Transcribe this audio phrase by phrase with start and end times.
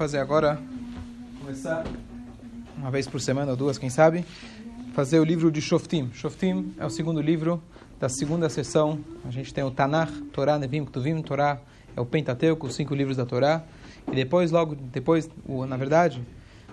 [0.00, 0.58] fazer agora,
[1.38, 1.84] começar
[2.74, 4.24] uma vez por semana ou duas, quem sabe,
[4.94, 6.08] fazer o livro de Shoftim.
[6.14, 7.62] Shoftim é o segundo livro
[7.98, 8.98] da segunda sessão.
[9.26, 11.60] A gente tem o Tanakh, Torá, Nevim, Ktuvim, Torá
[11.94, 13.62] é o Pentateuco, os cinco livros da Torá.
[14.10, 15.28] E depois, logo depois,
[15.68, 16.26] na verdade,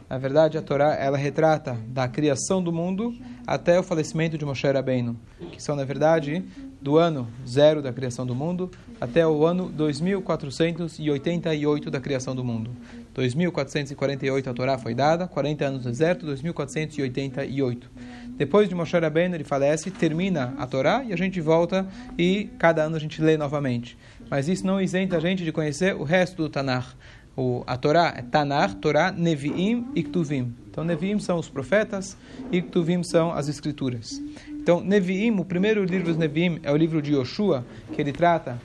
[0.10, 3.14] na verdade, a Torá ela retrata da criação do mundo
[3.46, 5.18] até o falecimento de Moshe Rabbeinu,
[5.52, 6.46] que são na verdade
[6.82, 12.72] do ano zero da criação do mundo até o ano 2488 da criação do mundo.
[13.14, 17.90] 2448 a Torá foi dada, 40 anos no deserto, 2488.
[18.38, 21.88] Depois de Moshe Rabbeinu ele falece, termina a Torá e a gente volta
[22.18, 23.98] e cada ano a gente lê novamente.
[24.30, 26.96] Mas isso não isenta a gente de conhecer o resto do Tanakh.
[27.36, 30.54] O, a Torá é Tanakh, Torá, Nevi'im e Ktuvim.
[30.70, 32.16] Então, Nevi'im são os profetas
[32.52, 34.22] e Ktuvim são as escrituras.
[34.50, 38.60] Então, Nevi'im, o primeiro livro dos Nevi'im é o livro de Yoshua, que ele trata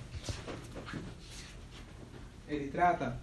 [2.54, 3.16] ele trata,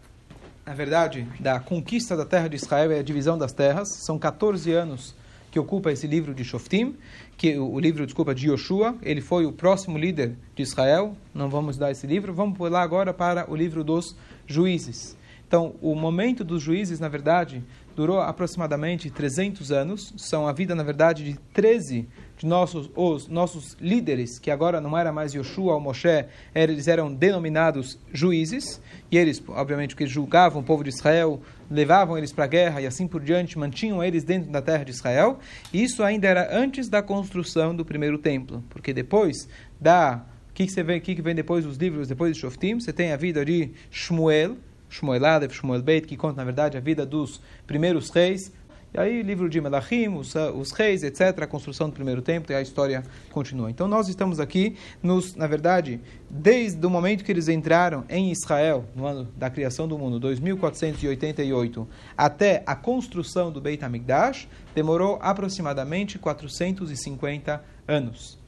[0.66, 3.90] na verdade, da conquista da terra de Israel e a divisão das terras.
[3.90, 5.16] São 14 anos
[5.52, 6.96] que ocupa esse livro de Shoftim,
[7.38, 8.96] que o livro, desculpa, de Yoshua.
[9.02, 11.16] Ele foi o próximo líder de Israel.
[11.34, 12.34] Não vamos dar esse livro.
[12.34, 14.16] Vamos pular agora para o livro dos
[14.48, 15.18] Juízes.
[15.48, 17.64] Então, o momento dos juízes, na verdade,
[18.00, 20.14] durou aproximadamente 300 anos.
[20.16, 24.98] São a vida, na verdade, de 13 de nossos, os nossos líderes, que agora não
[24.98, 26.24] era mais Yoshua ou Moshe,
[26.56, 28.82] eles eram denominados juízes.
[29.12, 32.88] E eles, obviamente, que julgavam o povo de Israel, levavam eles para a guerra e
[32.88, 35.38] assim por diante, mantinham eles dentro da terra de Israel.
[35.74, 39.36] E isso ainda era antes da construção do primeiro templo, porque depois
[39.78, 42.80] da o que, que vê que vem depois dos livros, depois de Shoftim?
[42.80, 44.58] Você tem a vida de Shmuel,
[44.90, 48.52] Shmuel Aleph, Shmuel Beit, que conta, na verdade, a vida dos primeiros reis.
[48.92, 52.56] E aí, livro de Melachim, os, os, reis, etc., a construção do primeiro templo, e
[52.56, 53.70] a história continua.
[53.70, 58.86] Então, nós estamos aqui, nos, na verdade, desde o momento que eles entraram em Israel,
[58.96, 61.88] no ano da criação do mundo, 2488,
[62.18, 68.39] até a construção do Beit HaMikdash, demorou aproximadamente 450 anos.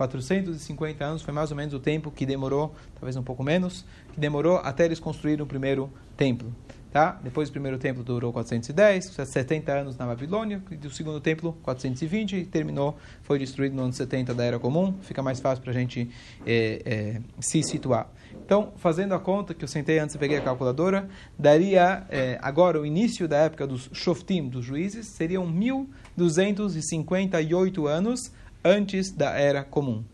[0.00, 3.84] 450 anos foi mais ou menos o tempo que demorou, talvez um pouco menos,
[4.14, 6.50] que demorou até eles construírem o primeiro templo.
[6.90, 7.20] Tá?
[7.22, 12.36] Depois o primeiro templo durou 410, 70 anos na Babilônia, e o segundo templo 420
[12.36, 14.94] e terminou, foi destruído no ano 70 da Era Comum.
[15.02, 16.10] Fica mais fácil para a gente
[16.46, 18.10] é, é, se situar.
[18.44, 21.06] Então, fazendo a conta que eu sentei antes e peguei a calculadora,
[21.38, 28.32] daria é, agora o início da época dos Shoftim, dos juízes, seriam 1258 anos
[28.64, 30.04] antes da Era Comum.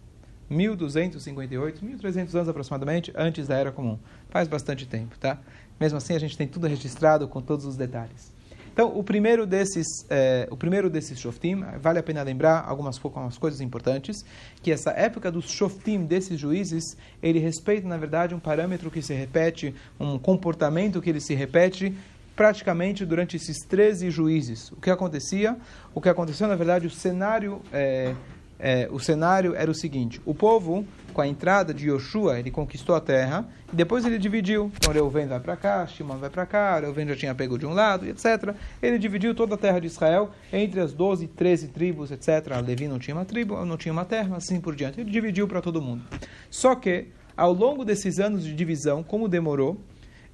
[0.49, 3.99] 1258, 1300 anos aproximadamente antes da Era Comum.
[4.31, 5.39] Faz bastante tempo, tá?
[5.79, 8.35] Mesmo assim, a gente tem tudo registrado com todos os detalhes.
[8.73, 13.39] Então, o primeiro desses, é, o primeiro desses shoftim, vale a pena lembrar algumas, algumas
[13.39, 14.23] coisas importantes,
[14.63, 19.15] que essa época dos shoftim, desses juízes, ele respeita, na verdade, um parâmetro que se
[19.15, 21.97] repete, um comportamento que ele se repete
[22.37, 24.71] praticamente durante esses 13 juízes.
[24.73, 25.57] O que acontecia?
[25.95, 27.63] O que aconteceu, na verdade, o cenário...
[27.73, 28.15] É,
[28.59, 32.95] é, o cenário era o seguinte: o povo, com a entrada de Yoshua, ele conquistou
[32.95, 34.73] a terra e depois ele dividiu.
[34.77, 37.73] Então Reuven vai para cá, Shimon vai para cá, Reuven já tinha pego de um
[37.73, 38.55] lado, etc.
[38.83, 42.53] Ele dividiu toda a terra de Israel entre as 12, 13 tribos, etc.
[42.53, 45.01] A Levi não tinha uma tribo, não tinha uma terra, assim por diante.
[45.01, 46.03] Ele dividiu para todo mundo.
[46.51, 49.79] Só que, ao longo desses anos de divisão, como demorou,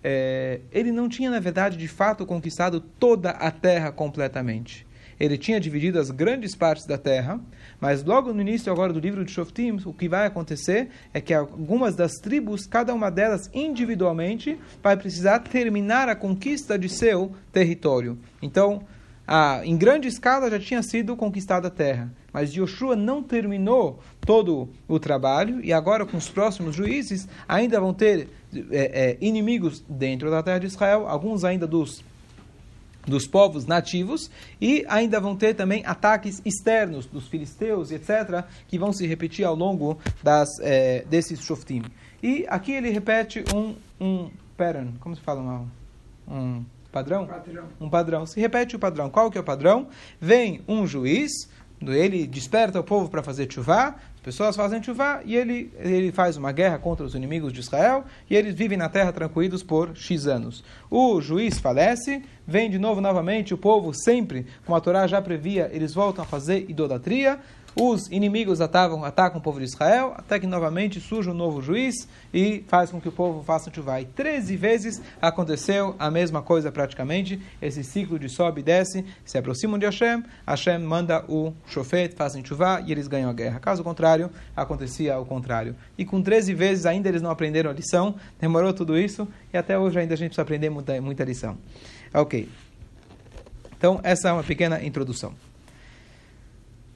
[0.05, 4.87] é, ele não tinha, na verdade, de fato, conquistado toda a terra completamente
[5.19, 7.41] ele tinha dividido as grandes partes da terra,
[7.81, 11.35] mas logo no início agora do livro de Shoftim, o que vai acontecer é que
[11.35, 18.19] algumas das tribos, cada uma delas individualmente, vai precisar terminar a conquista de seu território.
[18.41, 18.83] Então,
[19.65, 24.99] em grande escala já tinha sido conquistada a terra, mas Yoshua não terminou todo o
[24.99, 28.29] trabalho e agora com os próximos juízes ainda vão ter
[28.71, 32.05] é, é, inimigos dentro da terra de Israel, alguns ainda dos
[33.07, 34.31] dos povos nativos
[34.61, 39.55] e ainda vão ter também ataques externos dos filisteus etc que vão se repetir ao
[39.55, 41.83] longo das é, desses shoftim.
[42.23, 44.93] E aqui ele repete um um pattern.
[45.01, 45.69] Como se fala um,
[46.29, 47.27] um padrão?
[47.27, 47.65] padrão.
[47.81, 48.27] Um padrão.
[48.27, 49.11] Se repete o padrão.
[49.11, 49.89] Qual que é o padrão?
[50.21, 51.49] Vem um juiz
[51.91, 56.53] ele desperta o povo para fazer chuvá, pessoas fazem chuvá e ele, ele faz uma
[56.53, 60.63] guerra contra os inimigos de Israel e eles vivem na terra tranquilos por X anos.
[60.91, 65.69] O juiz falece, vem de novo novamente, o povo sempre, como a Torá já previa,
[65.73, 67.39] eles voltam a fazer idolatria.
[67.75, 72.07] Os inimigos atacam, atacam o povo de Israel, até que novamente surge um novo juiz
[72.33, 74.01] e faz com que o povo faça chuva.
[74.01, 79.39] E 13 vezes aconteceu a mesma coisa praticamente, esse ciclo de sobe e desce, se
[79.39, 83.59] aproximam de Hashem, Hashem manda o shofet, fazem chuva e eles ganham a guerra.
[83.59, 85.75] Caso contrário, acontecia o contrário.
[85.97, 89.79] E com 13 vezes ainda eles não aprenderam a lição, demorou tudo isso e até
[89.79, 91.57] hoje ainda a gente precisa aprender muita, muita lição.
[92.13, 92.49] Ok.
[93.79, 95.35] Então, essa é uma pequena introdução.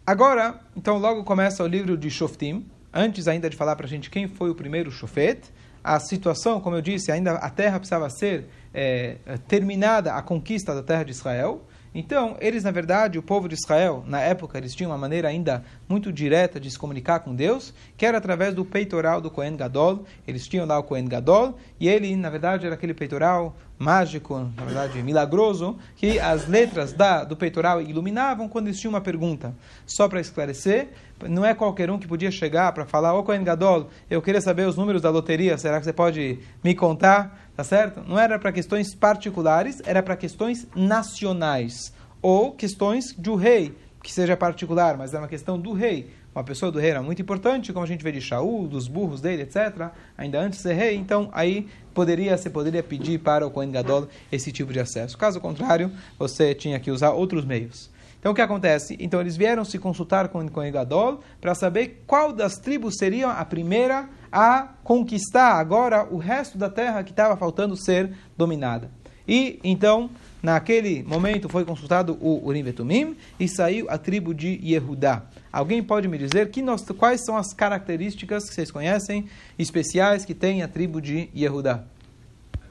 [0.07, 2.65] Agora, então, logo começa o livro de Shoftim.
[2.93, 5.51] Antes ainda de falar para a gente quem foi o primeiro Shofet,
[5.83, 9.17] a situação, como eu disse, ainda a terra precisava ser é,
[9.49, 11.61] terminada, a conquista da terra de Israel.
[11.99, 15.63] Então, eles, na verdade, o povo de Israel, na época, eles tinham uma maneira ainda
[15.89, 20.05] muito direta de se comunicar com Deus, que era através do peitoral do Kohen Gadol.
[20.27, 24.63] Eles tinham lá o Kohen Gadol, e ele, na verdade, era aquele peitoral mágico, na
[24.63, 29.55] verdade milagroso, que as letras da, do peitoral iluminavam quando eles tinham uma pergunta.
[29.85, 30.89] Só para esclarecer,
[31.27, 34.67] não é qualquer um que podia chegar para falar, ô Kohen Gadol, eu queria saber
[34.67, 37.46] os números da loteria, será que você pode me contar?
[37.57, 38.03] Tá certo?
[38.07, 41.91] Não era para questões particulares, era para questões nacionais.
[42.21, 46.71] Ou questões um rei, que seja particular, mas é uma questão do rei uma pessoa
[46.71, 49.89] do rei era muito importante, como a gente vê de Shaul, dos burros dele, etc.,
[50.15, 54.07] ainda antes de ser rei, então aí poderia, você poderia pedir para o Kohen Gadol
[54.31, 55.17] esse tipo de acesso.
[55.17, 57.89] Caso contrário, você tinha que usar outros meios.
[58.27, 58.97] Então o que acontece?
[58.99, 63.29] Então eles vieram se consultar com o Kohen Gadol para saber qual das tribos seria
[63.29, 68.91] a primeira a conquistar agora o resto da terra que estava faltando ser dominada.
[69.25, 70.09] E então,
[70.43, 75.23] naquele momento, foi consultado o Urim Betumim e saiu a tribo de Yehudá.
[75.49, 80.33] Alguém pode me dizer que nós, quais são as características que vocês conhecem especiais que
[80.33, 81.85] tem a tribo de Yehudá?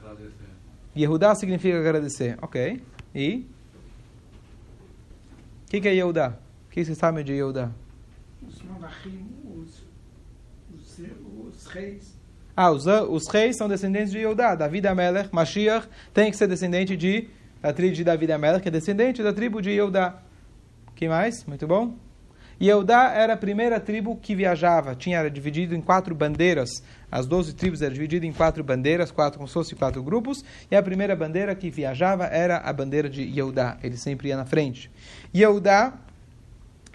[0.03, 0.35] Agradecer.
[0.95, 2.37] Yehudá significa agradecer.
[2.43, 2.79] Ok.
[3.15, 3.56] E?
[5.67, 6.33] O que, que, é Yehudá?
[6.65, 7.69] O que vocês sabem de Yehudá?
[8.41, 9.83] Os malachim, os,
[10.73, 10.99] os,
[11.45, 12.17] os reis.
[12.55, 14.55] Ah, os, os reis são descendentes de Yehudá.
[14.55, 17.27] David Amelech, Mashiach, tem que ser descendente de,
[17.61, 20.21] da tribo de David Amelech, que é descendente da tribo de Yehudá.
[20.95, 21.43] que mais?
[21.43, 21.97] Muito bom.
[22.59, 26.69] Yehudá era a primeira tribo que viajava, tinha era dividido em quatro bandeiras.
[27.11, 30.75] As doze tribos eram divididas em quatro bandeiras, quatro como se fossem quatro grupos, e
[30.75, 33.77] a primeira bandeira que viajava era a bandeira de Yehudá.
[33.83, 34.89] Ele sempre ia na frente.
[35.35, 35.93] Yehudá,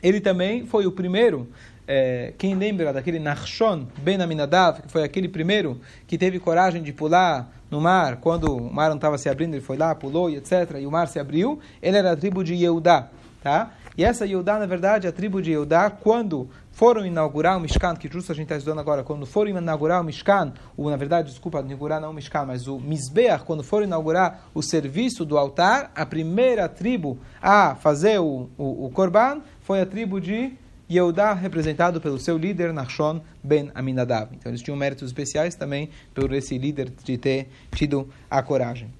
[0.02, 1.48] ele também foi o primeiro
[1.86, 6.92] é, quem lembra daquele Nachshon Ben Aminadav, que foi aquele primeiro que teve coragem de
[6.92, 10.36] pular no mar, quando o mar não estava se abrindo, ele foi lá, pulou e
[10.36, 13.08] etc., e o mar se abriu, ele era a tribo de Yehudá,
[13.42, 13.72] tá?
[13.96, 18.08] E essa Yehudá, na verdade, a tribo de Yehudá, quando foram inaugurar o Mishkan, que
[18.08, 21.60] justo a gente está estudando agora, quando foram inaugurar o Mishkan, ou na verdade, desculpa,
[21.60, 26.06] inaugurar não o Mishkan, mas o Mizbeach, quando foram inaugurar o serviço do altar, a
[26.06, 30.54] primeira tribo a fazer o, o, o Korban foi a tribo de
[30.90, 34.30] Yehudá, representado pelo seu líder, Nachshon ben Aminadav.
[34.32, 38.90] Então eles tinham méritos especiais também por esse líder de ter tido a coragem.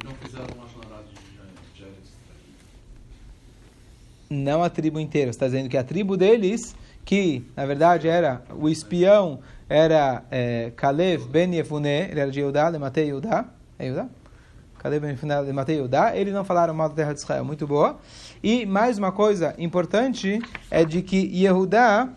[0.00, 0.66] E não fizeram uma
[4.32, 5.30] não a tribo inteira.
[5.30, 6.74] Está dizendo que a tribo deles,
[7.04, 12.68] que na verdade era o espião, era é, Kalev ben Yefune, ele era de Yudá,
[12.68, 13.44] Lematei Yudá.
[13.78, 14.06] É Yudá?
[14.78, 16.16] Kalev ben Yefune, Lematei Yudá.
[16.16, 17.44] Eles não falaram mal da terra de Israel.
[17.44, 17.98] Muito boa.
[18.42, 20.40] E mais uma coisa importante
[20.70, 22.08] é de que Yehudá,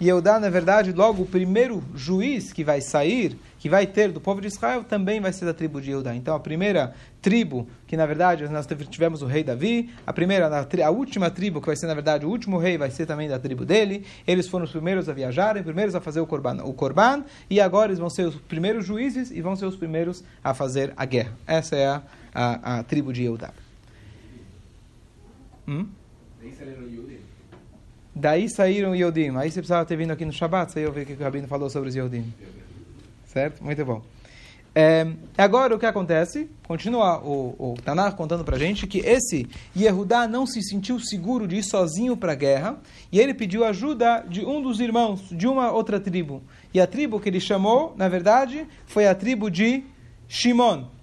[0.00, 4.40] Yehudá, na verdade, logo o primeiro juiz que vai sair que vai ter do povo
[4.40, 6.14] de Israel também vai ser da tribo de Judá.
[6.14, 10.90] Então a primeira tribo, que na verdade nós tivemos o rei Davi, a primeira, a
[10.90, 13.64] última tribo, que vai ser na verdade o último rei, vai ser também da tribo
[13.64, 14.06] dele.
[14.24, 17.88] Eles foram os primeiros a viajarem, primeiros a fazer o korban, o korban e agora
[17.88, 21.32] eles vão ser os primeiros juízes e vão ser os primeiros a fazer a guerra.
[21.44, 23.50] Essa é a, a, a tribo de Judá.
[25.66, 25.88] Hum?
[28.14, 29.36] Daí saíram Yodim.
[29.36, 31.48] Aí você precisava ter vindo aqui no Shabbat, você ia ver o que o Rabino
[31.48, 32.32] falou sobre os Yodim.
[33.36, 33.62] Certo?
[33.62, 34.00] Muito bom.
[34.74, 36.48] É, agora o que acontece?
[36.66, 41.56] Continua o, o Tanar contando para gente que esse Yehudá não se sentiu seguro de
[41.56, 42.78] ir sozinho para a guerra
[43.12, 46.42] e ele pediu ajuda de um dos irmãos de uma outra tribo.
[46.72, 49.84] E a tribo que ele chamou, na verdade, foi a tribo de
[50.26, 50.95] Shimon.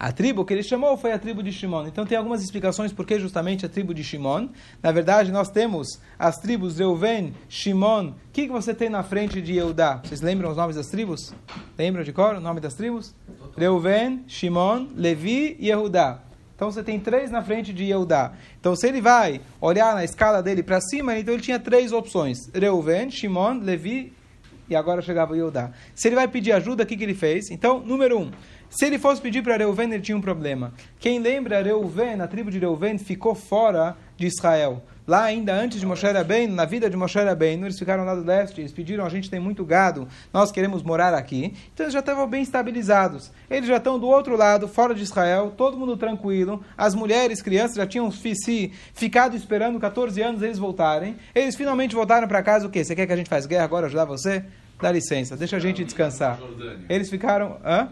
[0.00, 1.86] A tribo que ele chamou foi a tribo de Shimon.
[1.86, 4.48] Então tem algumas explicações por que justamente a tribo de Shimon.
[4.82, 8.06] Na verdade, nós temos as tribos Reuven, Shimon.
[8.06, 10.00] O que, que você tem na frente de Eudá?
[10.02, 11.34] Vocês lembram os nomes das tribos?
[11.76, 13.14] Lembram de cor o nome das tribos?
[13.58, 16.20] Reuven, Shimon, Levi e Eudá.
[16.56, 18.32] Então você tem três na frente de Eudá.
[18.58, 22.48] Então se ele vai olhar na escala dele para cima, então ele tinha três opções:
[22.54, 24.14] Reuven, Shimon, Levi
[24.70, 25.72] e agora chegava Yehudá.
[25.94, 27.50] Se ele vai pedir ajuda, o que, que ele fez?
[27.50, 28.30] Então, número um,
[28.70, 30.72] se ele fosse pedir para Reuven, ele tinha um problema.
[31.00, 34.82] Quem lembra, Reuven, a tribo de Reuven, ficou fora de Israel.
[35.08, 38.22] Lá ainda antes de Moshe Rabbeinu, na vida de Moshe Rabbeinu, eles ficaram lá do
[38.22, 41.52] leste, eles pediram, a gente tem muito gado, nós queremos morar aqui.
[41.74, 43.32] Então eles já estavam bem estabilizados.
[43.50, 46.64] Eles já estão do outro lado, fora de Israel, todo mundo tranquilo.
[46.78, 51.16] As mulheres, crianças já tinham se ficado esperando 14 anos eles voltarem.
[51.34, 52.84] Eles finalmente voltaram para casa, o quê?
[52.84, 54.44] Você quer que a gente faça guerra agora, ajudar você?
[54.80, 56.38] Dá licença, deixa a gente descansar.
[56.88, 57.58] Eles ficaram...
[57.64, 57.88] Hã?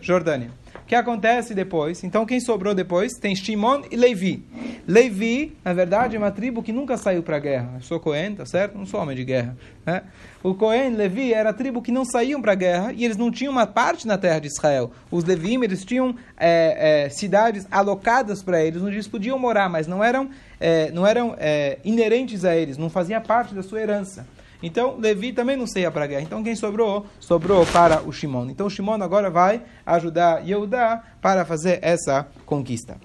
[0.00, 0.50] Jordânia.
[0.74, 2.02] O que acontece depois?
[2.02, 3.12] Então, quem sobrou depois?
[3.14, 4.44] Tem Shimon e Levi.
[4.86, 7.72] Levi, na verdade, é uma tribo que nunca saiu para a guerra.
[7.76, 8.76] Eu sou Cohen, tá certo?
[8.76, 9.56] Não sou homem de guerra.
[9.86, 10.02] Né?
[10.42, 13.30] O Cohen, Levi, era a tribo que não saíam para a guerra e eles não
[13.30, 14.90] tinham uma parte na terra de Israel.
[15.10, 19.86] Os Levim, eles tinham é, é, cidades alocadas para eles, onde eles podiam morar, mas
[19.86, 24.26] não eram, é, não eram é, inerentes a eles, não faziam parte da sua herança.
[24.62, 26.22] Então, Levi também não saía para a guerra.
[26.22, 27.06] Então, quem sobrou?
[27.18, 28.50] Sobrou para o Shimon.
[28.50, 32.96] Então, o Shimon agora vai ajudar Yehudá para fazer essa conquista.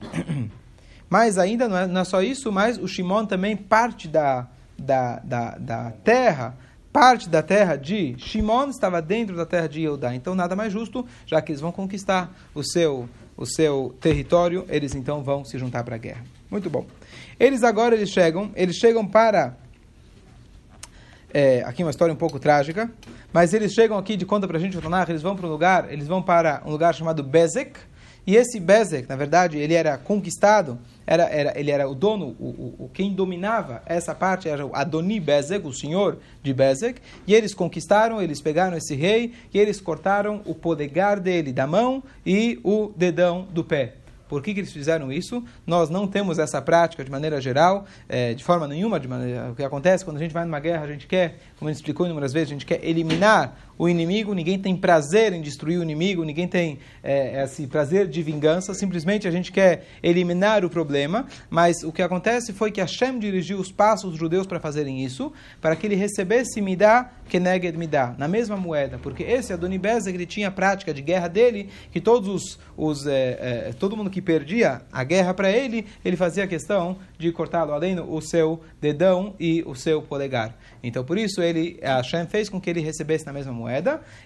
[1.08, 4.46] Mas ainda não é, não é só isso, mas o Shimon também parte da,
[4.78, 6.54] da, da, da terra
[6.92, 10.14] parte da terra de Shimon estava dentro da terra de Yehudá.
[10.14, 14.94] Então, nada mais justo, já que eles vão conquistar o seu, o seu território, eles
[14.94, 16.24] então vão se juntar para a guerra.
[16.50, 16.86] Muito bom.
[17.38, 19.56] Eles agora eles chegam, eles chegam para
[21.32, 22.90] é, aqui uma história um pouco trágica,
[23.32, 24.76] mas eles chegam aqui de conta para a gente,
[25.08, 27.78] eles vão para um lugar, eles vão para um lugar chamado Bezek,
[28.28, 32.84] e esse Bezek, na verdade, ele era conquistado, era, era, ele era o dono, o,
[32.84, 37.54] o, quem dominava essa parte era o Adoni Bezek, o senhor de Bezek, e eles
[37.54, 42.92] conquistaram, eles pegaram esse rei e eles cortaram o polegar dele da mão e o
[42.94, 43.94] dedão do pé.
[44.28, 45.42] Por que, que eles fizeram isso?
[45.66, 49.00] Nós não temos essa prática de maneira geral, é, de forma nenhuma.
[49.00, 51.68] De maneira, o que acontece quando a gente vai numa guerra, a gente quer, como
[51.68, 55.78] ele explicou inúmeras vezes, a gente quer eliminar o inimigo, ninguém tem prazer em destruir
[55.78, 60.70] o inimigo, ninguém tem é, esse prazer de vingança, simplesmente a gente quer eliminar o
[60.70, 65.04] problema, mas o que acontece foi que Hashem dirigiu os passos dos judeus para fazerem
[65.04, 70.26] isso, para que ele recebesse Midá, Keneged Midá, na mesma moeda, porque esse Adonibezek, ele
[70.26, 74.20] tinha a prática de guerra dele, que todos os, os é, é, todo mundo que
[74.20, 79.62] perdia a guerra para ele, ele fazia questão de cortá-lo além o seu dedão e
[79.66, 80.56] o seu polegar.
[80.82, 83.67] Então, por isso, ele, Hashem fez com que ele recebesse na mesma moeda.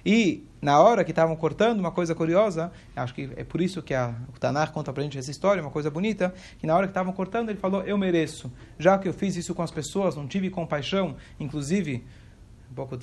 [0.04, 3.94] E, na hora que estavam cortando, uma coisa curiosa, acho que é por isso que
[3.94, 6.90] a, o Tanar conta pra gente essa história, uma coisa bonita, que na hora que
[6.90, 8.52] estavam cortando, ele falou, eu mereço.
[8.78, 12.04] Já que eu fiz isso com as pessoas, não tive compaixão, inclusive
[12.72, 12.96] um pouco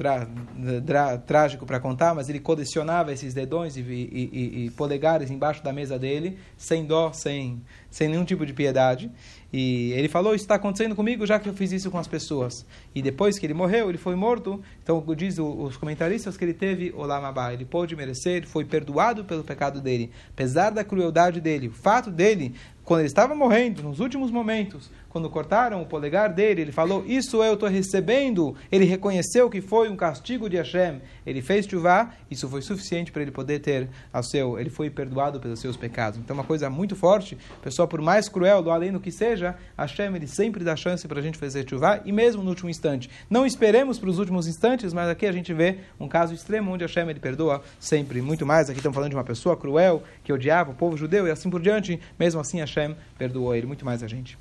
[1.28, 5.72] trágico para contar, mas ele colecionava esses dedões e, e, e, e, polegares embaixo da
[5.72, 9.12] mesa dele, sem dó, sem, sem nenhum tipo de piedade.
[9.52, 12.66] E ele falou: Isso está acontecendo comigo já que eu fiz isso com as pessoas.
[12.94, 14.62] E depois que ele morreu, ele foi morto.
[14.82, 17.54] Então, diz os comentaristas que ele teve Olam Abba.
[17.54, 20.12] Ele pôde merecer, foi perdoado pelo pecado dele.
[20.32, 22.54] Apesar da crueldade dele, o fato dele,
[22.90, 27.44] quando ele estava morrendo, nos últimos momentos, quando cortaram o polegar dele, ele falou: Isso
[27.44, 28.56] eu estou recebendo.
[28.72, 31.00] Ele reconheceu que foi um castigo de Hashem.
[31.24, 34.60] Ele fez chuvá, isso foi suficiente para ele poder ter ao seu.
[34.60, 36.20] Ele foi perdoado pelos seus pecados.
[36.20, 39.39] Então, uma coisa muito forte, pessoal, por mais cruel, do além do que seja,
[39.78, 43.10] Hashem ele sempre dá chance para a gente fazer chuvá, e mesmo no último instante.
[43.30, 46.84] Não esperemos para os últimos instantes, mas aqui a gente vê um caso extremo onde
[46.84, 48.70] Hashem ele perdoa sempre muito mais.
[48.70, 51.62] Aqui estamos falando de uma pessoa cruel que odiava o povo judeu e assim por
[51.62, 52.00] diante.
[52.18, 54.38] Mesmo assim, Hashem perdoou ele muito mais a gente.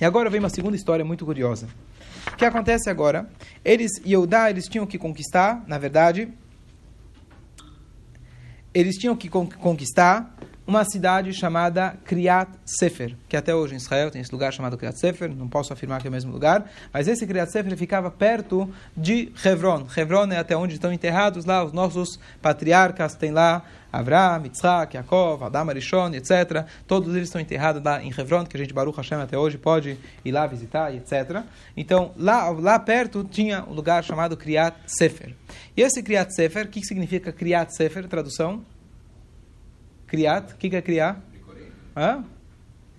[0.00, 1.68] E agora vem uma segunda história muito curiosa.
[2.32, 3.28] O que acontece agora?
[3.64, 6.28] Eles, Yehudá, eles tinham que conquistar, na verdade,
[8.72, 10.34] eles tinham que conquistar
[10.70, 15.00] uma cidade chamada Kriat Sefer, que até hoje em Israel tem esse lugar chamado Kriat
[15.00, 18.72] Sefer, não posso afirmar que é o mesmo lugar, mas esse Kriat Sefer ficava perto
[18.96, 19.84] de Hebron.
[19.96, 25.42] Hebron é até onde estão enterrados lá os nossos patriarcas, tem lá Avraham, Yitzhak, Yaakov,
[25.42, 26.64] Adam Arishon, etc.
[26.86, 29.98] Todos eles estão enterrados lá em Hebron, que a gente, Baruch Hashem, até hoje pode
[30.24, 31.42] ir lá visitar, etc.
[31.76, 35.34] Então, lá, lá perto tinha um lugar chamado Kriat Sefer.
[35.76, 38.64] E esse Kriat Sefer, o que significa Kriat Sefer, tradução?
[40.10, 41.22] Kriat, o que, que é criar?
[41.96, 42.24] Hã?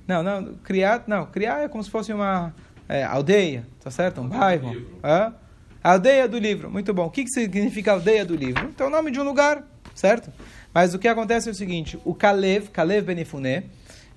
[0.07, 2.55] Não, não, criar, não, criar é como se fosse uma
[2.87, 4.21] é, aldeia, tá certo?
[4.21, 4.73] Um bairro.
[5.03, 5.33] Hã?
[5.83, 7.07] Aldeia do livro, muito bom.
[7.07, 8.65] O que, que significa aldeia do livro?
[8.69, 9.61] Então, é o nome de um lugar,
[9.93, 10.31] certo?
[10.73, 13.65] Mas o que acontece é o seguinte: o Kalev, Kalev Benifuné,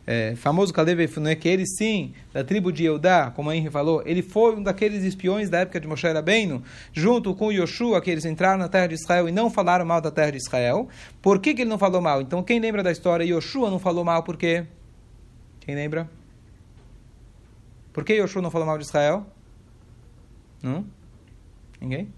[0.07, 4.03] é, famoso Kalev Benifuné, que ele sim, da tribo de Eudá, como a Henry falou,
[4.05, 8.25] ele foi um daqueles espiões da época de Moshe Rabbeinu, junto com Yoshua, que eles
[8.25, 10.89] entraram na terra de Israel e não falaram mal da terra de Israel.
[11.23, 12.21] Por que, que ele não falou mal?
[12.21, 13.25] Então, quem lembra da história?
[13.25, 14.67] Yoshua não falou mal por quê?
[15.61, 16.09] Quem lembra?
[17.93, 19.27] Por que Yoshua não falou mal de Israel?
[20.63, 20.85] Não?
[21.81, 22.09] Ninguém?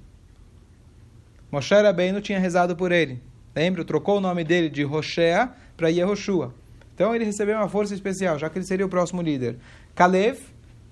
[1.50, 3.22] Moshe Rabbeinu tinha rezado por ele.
[3.54, 3.84] Lembra?
[3.84, 6.52] Trocou o nome dele de Roshea para Yehoshua.
[6.96, 9.58] Então ele recebeu uma força especial, já que ele seria o próximo líder.
[9.94, 10.38] Kalev,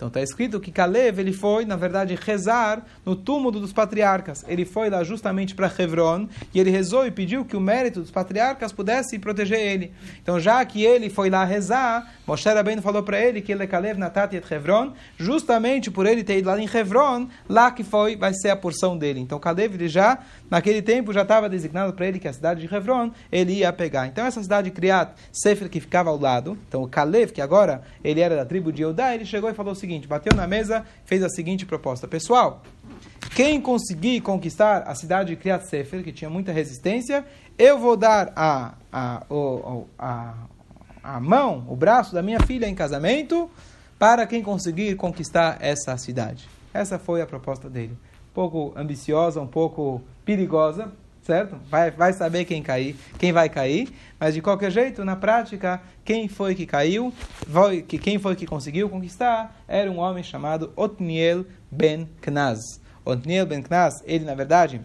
[0.04, 4.44] então está escrito que Kalev ele foi, na verdade, rezar no túmulo dos patriarcas.
[4.46, 8.10] Ele foi lá justamente para Hebron e ele rezou e pediu que o mérito dos
[8.10, 9.92] patriarcas pudesse proteger ele.
[10.22, 13.66] Então, já que ele foi lá rezar, Moshe Rabbeinu falou para ele que ele é
[13.66, 18.14] Kalev Natat et Hebron, justamente por ele ter ido lá em Hebron, lá que foi,
[18.14, 19.20] vai ser a porção dele.
[19.20, 20.18] Então, Kalev ele já,
[20.50, 24.06] naquele tempo, já estava designado para ele que a cidade de Hebron ele ia pegar.
[24.06, 27.80] Então, essa cidade de Criat Sefer que ficava ao lado, então o Kalev, que agora
[28.02, 30.84] ele era da tribo de Eudá, ele chegou e falou o seguinte, bateu na mesa,
[31.04, 32.08] fez a seguinte proposta.
[32.08, 32.62] Pessoal,
[33.34, 37.24] quem conseguir conquistar a cidade de Kriat Sefer, que tinha muita resistência,
[37.58, 40.34] eu vou dar a, a, a, a,
[41.02, 43.50] a mão, o braço da minha filha em casamento
[43.98, 46.48] para quem conseguir conquistar essa cidade.
[46.72, 47.96] Essa foi a proposta dele.
[48.30, 50.92] Um pouco ambiciosa, um pouco perigosa,
[51.24, 51.56] certo?
[51.70, 53.88] Vai, vai saber quem cair, quem vai cair,
[54.20, 57.12] mas de qualquer jeito, na prática, quem foi que caiu,
[57.50, 62.80] foi, que, quem foi que conseguiu conquistar, era um homem chamado Otniel ben Knaz.
[63.04, 64.82] Otniel ben Knaz, ele na verdade,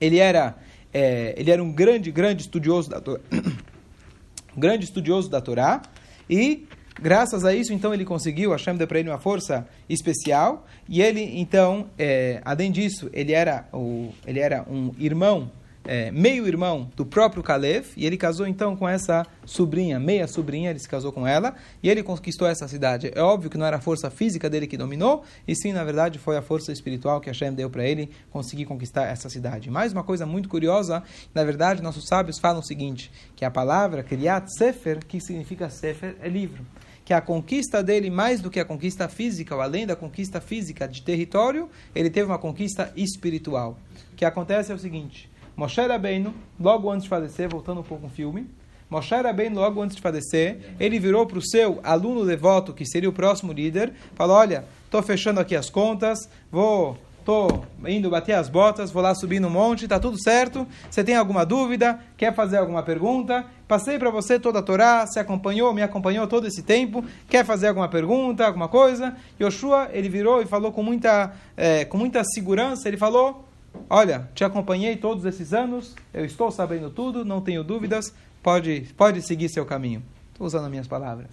[0.00, 0.56] ele era,
[0.92, 2.98] é, ele era um grande, grande estudioso da
[4.56, 5.80] um grande estudioso da Torá,
[6.28, 6.66] e
[6.98, 11.38] Graças a isso, então, ele conseguiu, Hashem deu para ele uma força especial, e ele,
[11.40, 15.50] então, é, além disso, ele era, o, ele era um irmão,
[15.84, 20.70] é, meio irmão do próprio Kalev, e ele casou, então, com essa sobrinha, meia sobrinha,
[20.70, 23.10] ele se casou com ela, e ele conquistou essa cidade.
[23.14, 26.18] É óbvio que não era a força física dele que dominou, e sim, na verdade,
[26.18, 29.70] foi a força espiritual que Hashem deu para ele conseguir conquistar essa cidade.
[29.70, 31.02] Mais uma coisa muito curiosa,
[31.34, 36.16] na verdade, nossos sábios falam o seguinte, que a palavra Kriyat Sefer, que significa Sefer,
[36.20, 36.64] é livro
[37.10, 40.86] que a conquista dele, mais do que a conquista física, ou além da conquista física
[40.86, 43.76] de território, ele teve uma conquista espiritual.
[44.12, 45.28] O que acontece é o seguinte,
[45.60, 48.48] Moshe Rabbeinu, logo antes de falecer, voltando um pouco no filme,
[48.88, 53.10] Moshe Rabbeinu, logo antes de falecer, ele virou para o seu aluno devoto, que seria
[53.10, 58.48] o próximo líder, falou, olha, estou fechando aqui as contas, vou estou indo bater as
[58.48, 60.66] botas, vou lá subir no monte, está tudo certo.
[60.90, 62.00] Você tem alguma dúvida?
[62.16, 63.44] Quer fazer alguma pergunta?
[63.68, 67.04] Passei para você toda a Torá, se acompanhou, me acompanhou todo esse tempo.
[67.28, 69.14] Quer fazer alguma pergunta, alguma coisa?
[69.38, 73.44] Yoshua, ele virou e falou com muita, é, com muita segurança, ele falou,
[73.88, 79.22] olha, te acompanhei todos esses anos, eu estou sabendo tudo, não tenho dúvidas, pode, pode
[79.22, 80.02] seguir seu caminho.
[80.32, 81.28] Estou usando as minhas palavras.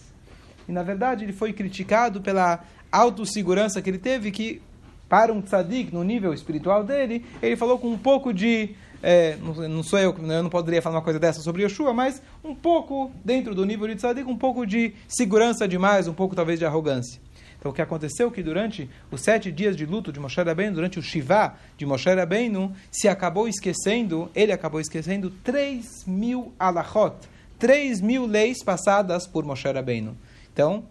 [0.67, 4.61] E na verdade ele foi criticado pela autossegurança que ele teve, que
[5.07, 8.75] para um tzadik, no nível espiritual dele, ele falou com um pouco de.
[9.01, 12.21] É, não, não, sou eu, eu não poderia falar uma coisa dessa sobre Yeshua, mas
[12.43, 16.57] um pouco, dentro do nível de tzadik, um pouco de segurança demais, um pouco talvez
[16.57, 17.21] de arrogância.
[17.59, 20.75] Então o que aconteceu é que durante os sete dias de luto de Moshe Rabbeinu,
[20.75, 27.15] durante o Shiva de Moshe Rabbeinu, se acabou esquecendo, ele acabou esquecendo 3 mil alachot,
[27.59, 30.15] 3 mil leis passadas por Moshe Rabbeinu.
[30.53, 30.85] Então,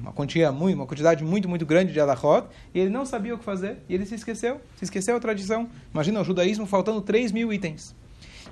[0.00, 3.38] uma quantia muito, uma quantidade muito, muito grande de alahot, e ele não sabia o
[3.38, 5.68] que fazer, e ele se esqueceu, se esqueceu a tradição.
[5.92, 7.94] Imagina o judaísmo faltando 3 mil itens.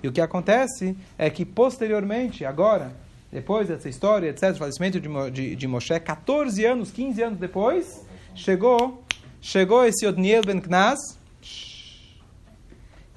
[0.02, 2.92] E o que acontece é que posteriormente, agora,
[3.30, 9.02] depois dessa história, etc., falecimento de, de, de Moshe, 14 anos, 15 anos depois, chegou,
[9.40, 10.98] chegou esse Odniel ben Knaz,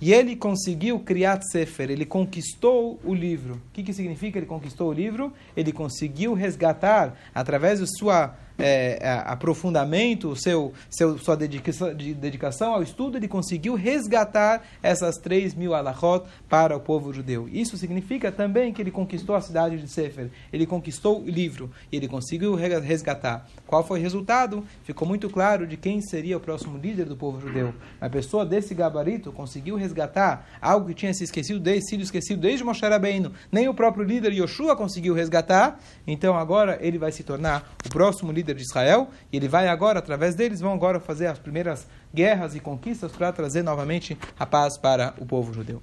[0.02, 3.56] e ele conseguiu criar Sefer, ele conquistou o livro.
[3.56, 5.32] O que, que significa ele conquistou o livro?
[5.56, 12.74] Ele conseguiu resgatar, através de sua é, aprofundamento, o seu, seu, sua dedicação, de dedicação
[12.74, 17.50] ao estudo, ele conseguiu resgatar essas 3 mil alahot para o povo judeu.
[17.50, 21.98] Isso significa também que ele conquistou a cidade de Sefer, ele conquistou o livro e
[21.98, 23.48] ele conseguiu resgatar.
[23.66, 24.64] Qual foi o resultado?
[24.84, 27.74] Ficou muito claro de quem seria o próximo líder do povo judeu.
[28.00, 32.64] Uma pessoa desse gabarito conseguiu resgatar algo que tinha se esquecido desde, sido esquecido desde
[32.64, 33.32] Moshe Rabbeinu.
[33.52, 35.80] Nem o próprio líder Yoshua conseguiu resgatar.
[36.06, 39.68] Então agora ele vai se tornar o próximo líder líder de Israel, e ele vai
[39.68, 44.46] agora, através deles, vão agora fazer as primeiras guerras e conquistas para trazer novamente a
[44.46, 45.82] paz para o povo judeu.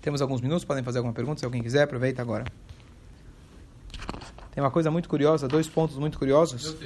[0.00, 2.44] Temos alguns minutos, podem fazer alguma pergunta, se alguém quiser, aproveita agora.
[4.52, 6.76] Tem uma coisa muito curiosa, dois pontos muito curiosos.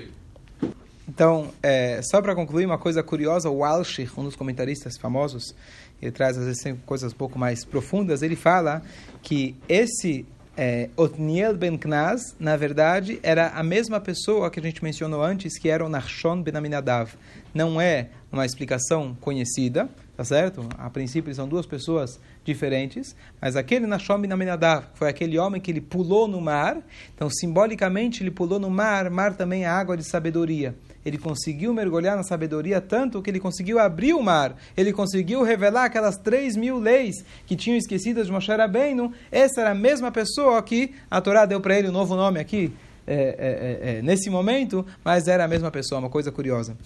[1.09, 5.55] Então, é, só para concluir, uma coisa curiosa, o Walsh, um dos comentaristas famosos,
[6.01, 8.83] ele traz às vezes coisas um pouco mais profundas, ele fala
[9.23, 14.85] que esse é, Otniel ben Knaz, na verdade, era a mesma pessoa que a gente
[14.85, 17.13] mencionou antes, que era o Nachshon ben Aminadav.
[17.55, 20.69] Não é uma explicação conhecida, tá certo?
[20.79, 25.71] A princípio são duas pessoas diferentes, mas aquele Nachshon ben Aminadav foi aquele homem que
[25.71, 26.79] ele pulou no mar,
[27.15, 30.75] então simbolicamente ele pulou no mar, mar também é água de sabedoria.
[31.05, 35.85] Ele conseguiu mergulhar na sabedoria tanto que ele conseguiu abrir o mar, ele conseguiu revelar
[35.85, 39.13] aquelas três mil leis que tinham esquecidas de Moshe Rabbeinu.
[39.31, 42.73] Essa era a mesma pessoa que a Torá deu para ele um novo nome aqui,
[43.07, 46.77] é, é, é, nesse momento, mas era a mesma pessoa, uma coisa curiosa.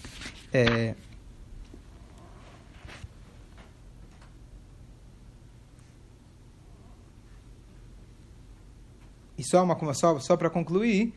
[0.53, 0.95] É,
[9.39, 11.13] E só, uma, só, só para concluir,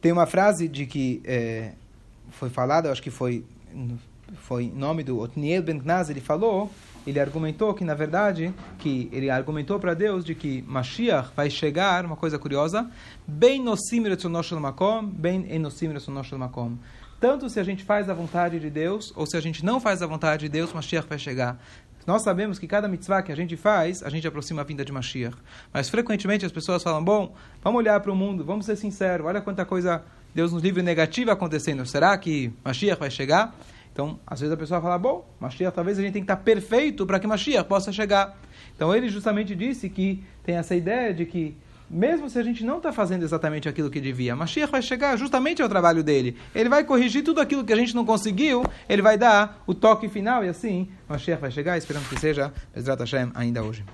[0.00, 1.72] tem uma frase de que é,
[2.38, 3.44] foi falada, acho que foi
[4.38, 6.70] foi em nome do Otniel Ben Gnaz, ele falou,
[7.06, 12.04] ele argumentou que, na verdade, que ele argumentou para Deus de que Mashiach vai chegar,
[12.04, 12.90] uma coisa curiosa,
[13.26, 14.02] bem nosim
[14.58, 15.88] makom, bem enosim
[16.36, 16.76] makom.
[17.20, 20.02] Tanto se a gente faz a vontade de Deus, ou se a gente não faz
[20.02, 21.58] a vontade de Deus, Mashiach vai chegar.
[22.06, 24.92] Nós sabemos que cada mitzvah que a gente faz, a gente aproxima a vinda de
[24.92, 25.36] Mashiach.
[25.72, 29.40] Mas frequentemente as pessoas falam: bom, vamos olhar para o mundo, vamos ser sinceros, olha
[29.40, 30.04] quanta coisa
[30.36, 31.86] Deus nos livre negativa acontecendo.
[31.86, 33.56] Será que Mashiach vai chegar?
[33.90, 37.06] Então, às vezes a pessoa fala: bom, Mashiach, talvez a gente tenha que estar perfeito
[37.06, 38.38] para que Mashiach possa chegar.
[38.74, 41.56] Então, ele justamente disse que tem essa ideia de que
[41.88, 45.62] mesmo se a gente não está fazendo exatamente aquilo que devia, Mashiach vai chegar justamente
[45.62, 46.36] ao trabalho dele.
[46.54, 50.06] Ele vai corrigir tudo aquilo que a gente não conseguiu, ele vai dar o toque
[50.06, 53.86] final e assim Mashiach vai chegar, esperando que seja Bezrat Hashem ainda hoje.